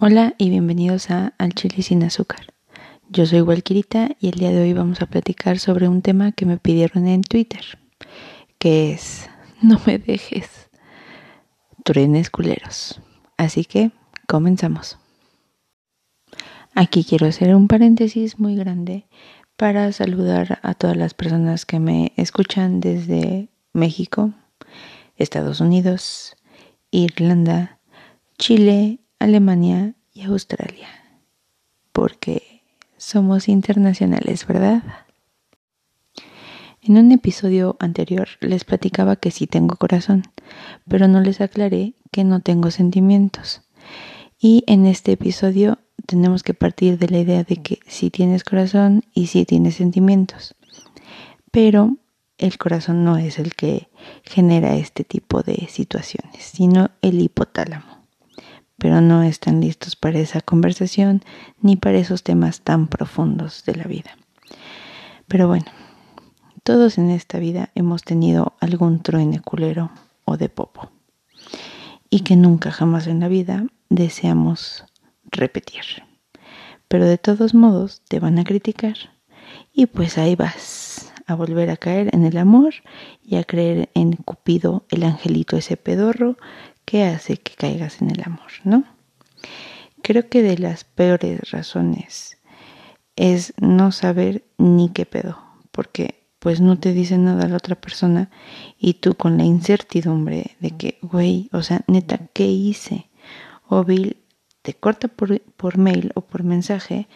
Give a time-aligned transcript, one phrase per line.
[0.00, 2.54] Hola y bienvenidos a Al Chile sin azúcar.
[3.08, 6.46] Yo soy Walquirita y el día de hoy vamos a platicar sobre un tema que
[6.46, 7.80] me pidieron en Twitter,
[8.60, 9.28] que es
[9.60, 10.70] No me dejes.
[11.82, 13.00] Truenes culeros.
[13.36, 13.90] Así que
[14.28, 15.00] comenzamos.
[16.76, 19.08] Aquí quiero hacer un paréntesis muy grande
[19.56, 24.32] para saludar a todas las personas que me escuchan desde México,
[25.16, 26.36] Estados Unidos,
[26.92, 27.80] Irlanda,
[28.38, 30.88] Chile, Alemania y Australia.
[31.92, 32.62] Porque
[32.96, 34.82] somos internacionales, ¿verdad?
[36.80, 40.22] En un episodio anterior les platicaba que sí tengo corazón,
[40.88, 43.62] pero no les aclaré que no tengo sentimientos.
[44.38, 49.04] Y en este episodio tenemos que partir de la idea de que sí tienes corazón
[49.12, 50.54] y sí tienes sentimientos.
[51.50, 51.96] Pero
[52.38, 53.88] el corazón no es el que
[54.22, 57.97] genera este tipo de situaciones, sino el hipotálamo
[58.78, 61.22] pero no están listos para esa conversación
[61.60, 64.16] ni para esos temas tan profundos de la vida.
[65.26, 65.66] Pero bueno,
[66.62, 69.90] todos en esta vida hemos tenido algún truene culero
[70.24, 70.90] o de popo
[72.08, 74.84] y que nunca jamás en la vida deseamos
[75.24, 75.82] repetir.
[76.88, 78.96] Pero de todos modos te van a criticar
[79.72, 80.87] y pues ahí vas
[81.28, 82.74] a volver a caer en el amor
[83.22, 86.36] y a creer en Cupido, el angelito ese pedorro
[86.88, 88.82] ¿Qué hace que caigas en el amor, ¿no?
[90.00, 92.38] Creo que de las peores razones
[93.14, 95.38] es no saber ni qué pedo,
[95.70, 98.30] porque pues no te dice nada la otra persona
[98.78, 103.10] y tú con la incertidumbre de que, güey, o sea, neta, ¿qué hice?
[103.68, 104.16] O Bill
[104.62, 107.06] te corta por, por mail o por mensaje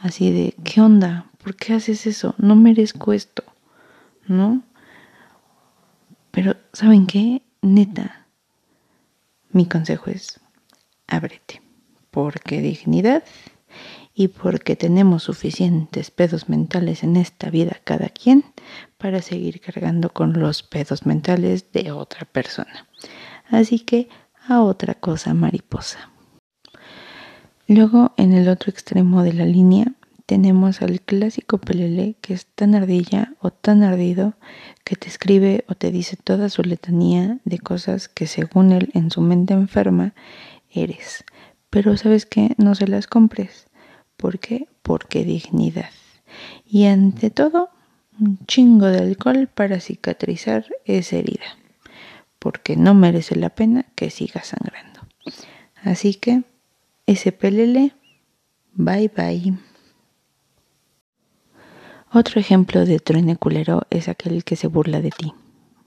[0.00, 1.30] así de, ¿qué onda?
[1.40, 2.34] ¿Por qué haces eso?
[2.36, 3.44] No merezco esto,
[4.26, 4.62] ¿no?
[6.30, 7.42] Pero, ¿saben qué?
[7.62, 8.26] Neta,
[9.52, 10.40] mi consejo es,
[11.06, 11.60] ábrete,
[12.10, 13.24] porque dignidad
[14.14, 18.44] y porque tenemos suficientes pedos mentales en esta vida cada quien
[18.98, 22.88] para seguir cargando con los pedos mentales de otra persona.
[23.48, 24.08] Así que
[24.48, 26.10] a otra cosa mariposa.
[27.66, 29.92] Luego, en el otro extremo de la línea,
[30.30, 34.34] tenemos al clásico pelele que es tan ardilla o tan ardido
[34.84, 39.10] que te escribe o te dice toda su letanía de cosas que según él en
[39.10, 40.14] su mente enferma
[40.70, 41.24] eres.
[41.68, 43.66] Pero sabes que no se las compres.
[44.16, 44.68] ¿Por qué?
[44.82, 45.90] Porque dignidad.
[46.64, 47.70] Y ante todo,
[48.20, 51.58] un chingo de alcohol para cicatrizar esa herida.
[52.38, 55.00] Porque no merece la pena que siga sangrando.
[55.82, 56.44] Así que,
[57.06, 57.94] ese pelele,
[58.74, 59.58] bye bye.
[62.12, 65.32] Otro ejemplo de truene culero es aquel que se burla de ti,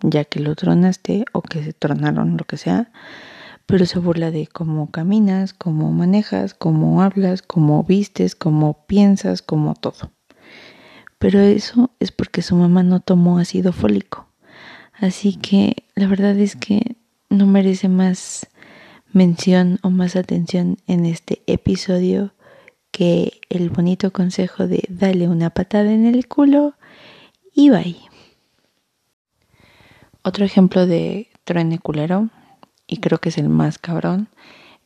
[0.01, 2.93] ya que lo tronaste o que se tronaron, lo que sea,
[3.65, 9.75] pero se burla de cómo caminas, cómo manejas, cómo hablas, cómo vistes, cómo piensas, cómo
[9.75, 10.11] todo.
[11.19, 14.27] Pero eso es porque su mamá no tomó ácido fólico.
[14.93, 16.95] Así que la verdad es que
[17.29, 18.47] no merece más
[19.11, 22.33] mención o más atención en este episodio
[22.93, 26.75] que el bonito consejo de dale una patada en el culo
[27.51, 27.97] y bye.
[30.21, 32.29] Otro ejemplo de truene culero,
[32.85, 34.29] y creo que es el más cabrón,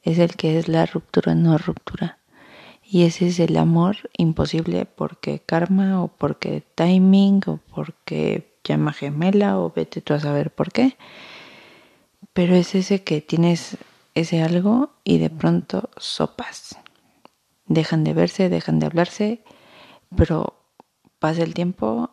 [0.04, 2.18] es el que es la ruptura no ruptura.
[2.82, 9.60] Y ese es el amor imposible porque karma o porque timing o porque llama gemela
[9.60, 10.96] o vete tú a saber por qué.
[12.32, 13.76] Pero es ese que tienes
[14.16, 16.78] ese algo y de pronto sopas
[17.68, 19.44] dejan de verse, dejan de hablarse,
[20.16, 20.54] pero
[21.20, 22.12] pasa el tiempo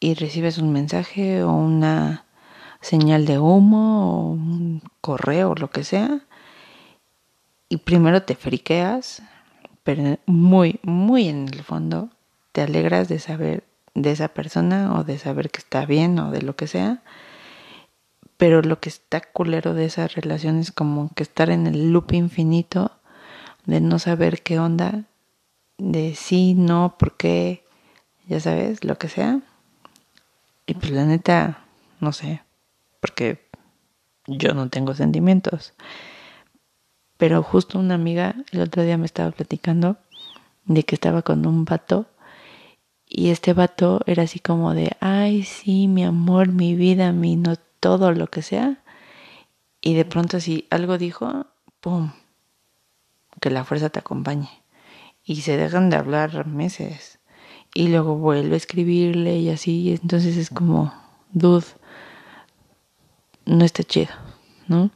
[0.00, 2.24] y recibes un mensaje o una
[2.80, 6.22] señal de humo o un correo o lo que sea
[7.68, 9.22] y primero te friqueas,
[9.84, 12.10] pero muy, muy en el fondo
[12.52, 16.42] te alegras de saber de esa persona o de saber que está bien o de
[16.42, 17.02] lo que sea.
[18.36, 22.12] Pero lo que está culero de esa relación es como que estar en el loop
[22.12, 22.92] infinito
[23.68, 25.04] de no saber qué onda,
[25.76, 27.64] de sí, no, por qué,
[28.26, 29.42] ya sabes, lo que sea.
[30.64, 31.66] Y pues la neta,
[32.00, 32.42] no sé,
[33.00, 33.46] porque
[34.26, 35.74] yo no tengo sentimientos.
[37.18, 39.98] Pero justo una amiga el otro día me estaba platicando
[40.64, 42.06] de que estaba con un vato
[43.06, 47.56] y este vato era así como de, ay, sí, mi amor, mi vida, mi no,
[47.80, 48.82] todo lo que sea.
[49.82, 51.46] Y de pronto así algo dijo,
[51.80, 52.12] ¡pum!
[53.40, 54.50] Que la fuerza te acompañe.
[55.24, 57.18] Y se dejan de hablar meses.
[57.74, 59.92] Y luego vuelve a escribirle y así.
[60.00, 60.92] entonces es como,
[61.32, 61.66] dude,
[63.44, 64.12] no está chido,
[64.66, 64.90] ¿no?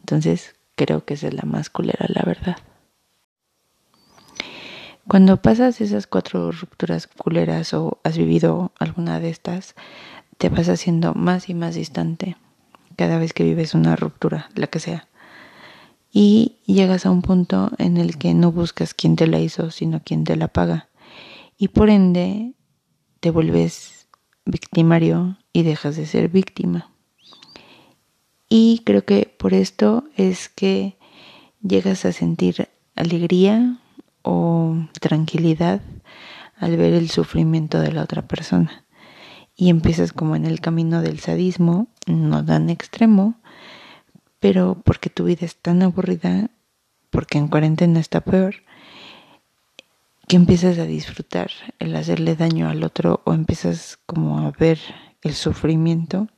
[0.00, 2.56] Entonces creo que es la más culera, la verdad.
[5.08, 9.74] Cuando pasas esas cuatro rupturas culeras o has vivido alguna de estas,
[10.36, 12.36] te vas haciendo más y más distante
[12.96, 15.07] cada vez que vives una ruptura, la que sea.
[16.10, 20.02] Y llegas a un punto en el que no buscas quién te la hizo, sino
[20.02, 20.88] quién te la paga.
[21.56, 22.54] Y por ende
[23.20, 24.08] te vuelves
[24.44, 26.90] victimario y dejas de ser víctima.
[28.48, 30.98] Y creo que por esto es que
[31.62, 33.78] llegas a sentir alegría
[34.22, 35.82] o tranquilidad
[36.56, 38.84] al ver el sufrimiento de la otra persona.
[39.54, 43.34] Y empiezas como en el camino del sadismo, no tan extremo,
[44.40, 46.50] pero porque tu vida es tan aburrida,
[47.10, 48.56] porque en cuarentena está peor,
[50.26, 54.78] que empiezas a disfrutar el hacerle daño al otro o empiezas como a ver
[55.22, 56.28] el sufrimiento.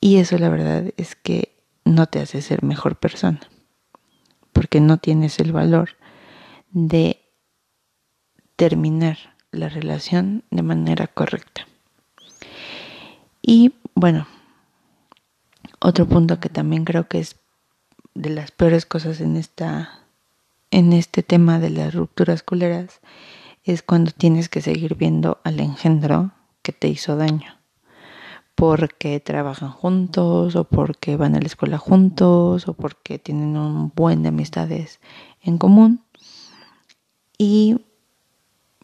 [0.00, 3.40] Y eso la verdad es que no te hace ser mejor persona,
[4.52, 5.96] porque no tienes el valor
[6.70, 7.20] de
[8.56, 9.16] terminar
[9.52, 11.66] la relación de manera correcta.
[13.42, 14.26] Y bueno,
[15.80, 17.36] otro punto que también creo que es
[18.14, 20.00] de las peores cosas en esta
[20.70, 23.00] en este tema de las rupturas culeras
[23.64, 26.32] es cuando tienes que seguir viendo al engendro
[26.62, 27.58] que te hizo daño.
[28.54, 34.22] Porque trabajan juntos o porque van a la escuela juntos o porque tienen un buen
[34.22, 35.00] de amistades
[35.42, 36.02] en común.
[37.38, 37.86] Y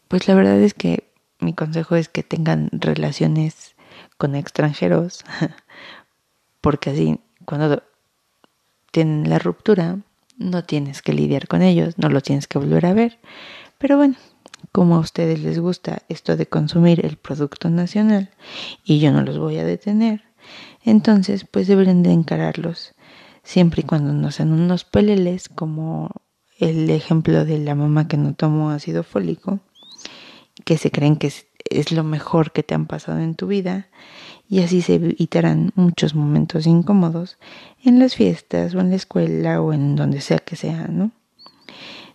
[0.07, 3.75] pues la verdad es que mi consejo es que tengan relaciones
[4.17, 5.23] con extranjeros,
[6.61, 7.83] porque así cuando
[8.91, 9.99] tienen la ruptura
[10.37, 13.19] no tienes que lidiar con ellos, no lo tienes que volver a ver.
[13.77, 14.15] Pero bueno,
[14.71, 18.31] como a ustedes les gusta esto de consumir el producto nacional
[18.83, 20.23] y yo no los voy a detener,
[20.83, 22.93] entonces pues deberían de encararlos
[23.43, 26.11] siempre y cuando no sean unos peleles como
[26.59, 29.59] el ejemplo de la mamá que no tomó ácido fólico,
[30.65, 31.31] que se creen que
[31.69, 33.87] es, lo mejor que te han pasado en tu vida
[34.49, 37.37] y así se evitarán muchos momentos incómodos
[37.83, 41.11] en las fiestas o en la escuela o en donde sea que sea, ¿no?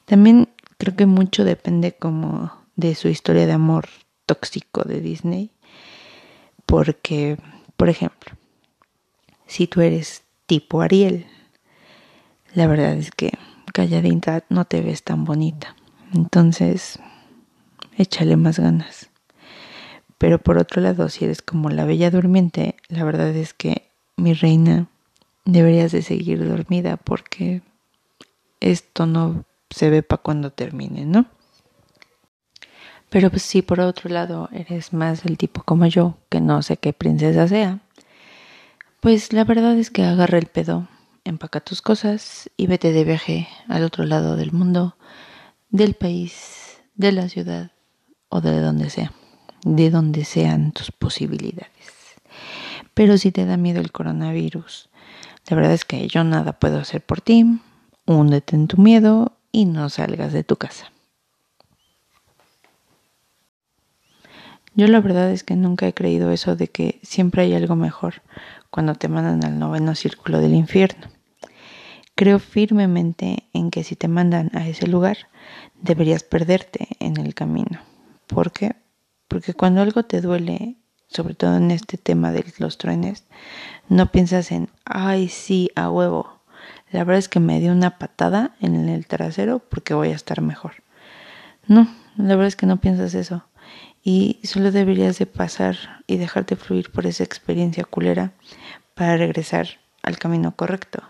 [0.05, 3.89] También creo que mucho depende como de su historia de amor
[4.27, 5.51] tóxico de Disney,
[6.67, 7.37] porque,
[7.77, 8.33] por ejemplo,
[9.47, 11.27] si tú eres tipo Ariel,
[12.55, 13.33] la verdad es que
[13.73, 15.75] calladita no te ves tan bonita.
[16.15, 16.99] Entonces,
[17.97, 19.12] échale más ganas.
[20.23, 24.35] Pero por otro lado, si eres como la bella durmiente, la verdad es que, mi
[24.35, 24.87] reina,
[25.45, 27.61] deberías de seguir dormida porque
[28.61, 31.27] esto no se ve para cuando termine, ¿no?
[33.11, 36.77] Pero pues si por otro lado eres más el tipo como yo, que no sé
[36.77, 37.81] qué princesa sea,
[39.01, 40.87] pues la verdad es que agarra el pedo
[41.25, 44.97] empaca tus cosas y vete de viaje al otro lado del mundo,
[45.71, 47.73] del país, de la ciudad
[48.29, 49.13] o de donde sea,
[49.65, 51.71] de donde sean tus posibilidades.
[52.95, 54.91] Pero si te da miedo el coronavirus,
[55.49, 57.61] la verdad es que yo nada puedo hacer por ti,
[58.07, 60.93] húndete en tu miedo y no salgas de tu casa.
[64.75, 68.23] Yo la verdad es que nunca he creído eso de que siempre hay algo mejor
[68.71, 71.09] cuando te mandan al noveno círculo del infierno.
[72.15, 75.19] Creo firmemente en que si te mandan a ese lugar,
[75.81, 77.81] deberías perderte en el camino.
[78.27, 78.75] ¿Por qué?
[79.33, 80.77] Porque cuando algo te duele,
[81.09, 83.25] sobre todo en este tema de los truenes,
[83.89, 86.43] no piensas en, ay, sí, a huevo.
[86.91, 90.43] La verdad es que me dio una patada en el trasero porque voy a estar
[90.43, 90.75] mejor.
[91.67, 93.43] No, la verdad es que no piensas eso
[94.05, 98.33] y solo deberías de pasar y dejarte fluir por esa experiencia culera
[98.95, 99.67] para regresar
[100.03, 101.03] al camino correcto,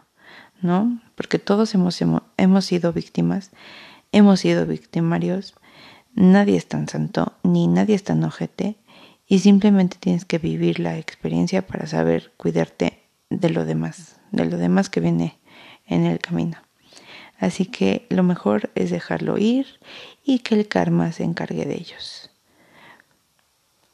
[0.61, 1.00] ¿no?
[1.17, 2.00] Porque todos hemos,
[2.37, 3.50] hemos sido víctimas,
[4.12, 5.55] hemos sido victimarios,
[6.14, 8.76] nadie es tan santo, ni nadie es tan ojete,
[9.26, 14.59] y simplemente tienes que vivir la experiencia para saber cuidarte de lo demás, de lo
[14.59, 15.38] demás que viene
[15.87, 16.59] en el camino.
[17.38, 19.66] Así que lo mejor es dejarlo ir
[20.25, 22.31] y que el karma se encargue de ellos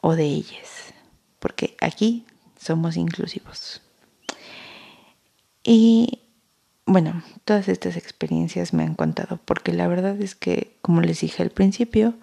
[0.01, 0.93] o de ellas,
[1.39, 2.27] porque aquí
[2.59, 3.81] somos inclusivos.
[5.63, 6.21] Y
[6.89, 11.43] bueno, todas estas experiencias me han contado, porque la verdad es que, como les dije
[11.43, 12.15] al principio,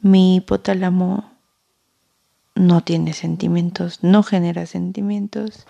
[0.00, 1.32] mi hipotálamo
[2.54, 5.66] no tiene sentimientos, no genera sentimientos,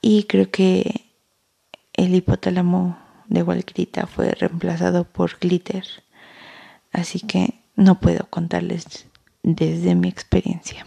[0.00, 1.06] y creo que
[1.92, 5.84] el hipotálamo de Walgrita fue reemplazado por glitter,
[6.92, 9.08] así que no puedo contarles
[9.42, 10.86] desde mi experiencia.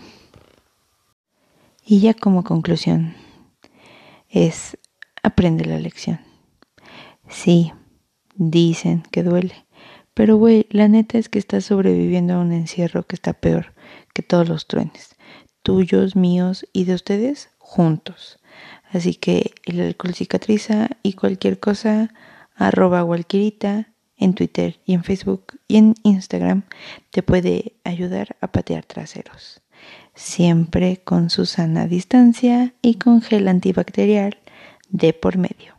[1.86, 3.16] Y ya como conclusión
[4.30, 4.78] es
[5.24, 6.27] aprende la lección.
[7.30, 7.74] Sí,
[8.36, 9.66] dicen que duele,
[10.14, 13.74] Pero, güey, la neta es que estás sobreviviendo a un encierro que está peor
[14.14, 15.16] que todos los truenes.
[15.62, 18.40] Tuyos, míos y de ustedes juntos.
[18.92, 22.14] Así que el alcohol cicatriza y cualquier cosa,
[22.56, 26.64] arroba cualquierita en Twitter y en Facebook y en Instagram
[27.12, 29.62] te puede ayudar a patear traseros.
[30.16, 34.40] Siempre con su sana distancia y con gel antibacterial
[34.90, 35.77] de por medio.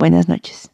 [0.00, 0.69] Buenas noches.